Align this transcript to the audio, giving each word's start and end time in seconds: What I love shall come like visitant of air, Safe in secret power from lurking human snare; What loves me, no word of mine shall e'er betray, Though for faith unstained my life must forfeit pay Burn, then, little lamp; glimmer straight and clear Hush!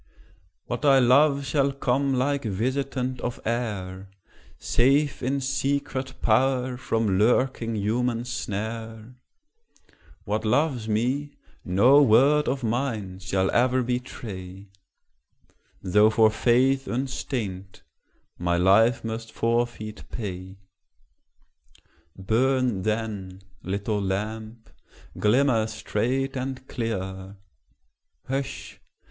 What 0.65 0.83
I 0.83 0.97
love 0.97 1.45
shall 1.45 1.71
come 1.71 2.15
like 2.15 2.43
visitant 2.43 3.21
of 3.21 3.39
air, 3.45 4.09
Safe 4.57 5.21
in 5.21 5.41
secret 5.41 6.15
power 6.23 6.75
from 6.75 7.19
lurking 7.19 7.75
human 7.75 8.25
snare; 8.25 9.13
What 10.23 10.43
loves 10.43 10.89
me, 10.89 11.33
no 11.63 12.01
word 12.01 12.47
of 12.47 12.63
mine 12.63 13.19
shall 13.19 13.51
e'er 13.51 13.83
betray, 13.83 14.69
Though 15.83 16.09
for 16.09 16.31
faith 16.31 16.87
unstained 16.87 17.83
my 18.39 18.57
life 18.57 19.03
must 19.03 19.31
forfeit 19.31 20.09
pay 20.09 20.57
Burn, 22.17 22.81
then, 22.81 23.43
little 23.61 24.01
lamp; 24.01 24.67
glimmer 25.19 25.67
straight 25.67 26.35
and 26.35 26.67
clear 26.67 27.37
Hush! 28.27 28.81